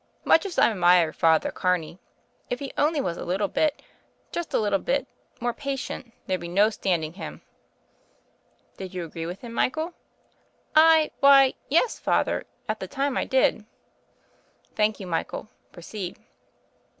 Much 0.25 0.47
as 0.47 0.57
I 0.57 0.71
admire 0.71 1.13
Father 1.13 1.51
Carney, 1.51 1.99
if 2.49 2.57
he 2.57 2.73
only 2.75 2.99
was 2.99 3.17
a 3.17 3.23
little 3.23 3.47
bit— 3.47 3.83
^just 4.33 4.49
a^ 4.49 4.59
little 4.59 4.79
bit— 4.79 5.05
^more 5.39 5.55
patient, 5.55 6.11
there'd 6.25 6.41
be 6.41 6.47
no 6.47 6.71
standing 6.71 7.13
him/'; 7.13 7.41
"Did 8.77 8.95
you 8.95 9.05
agree 9.05 9.27
with 9.27 9.41
him, 9.41 9.53
Michael?" 9.53 9.93
"I— 10.75 11.11
^why, 11.21 11.53
yes, 11.69 11.99
Father— 11.99 12.45
at 12.67 12.79
the 12.79 12.87
time 12.87 13.15
I 13.15 13.25
did." 13.25 13.63
"Thank 14.73 14.99
you, 14.99 15.05
Michael. 15.05 15.49
Proceed." 15.71 16.17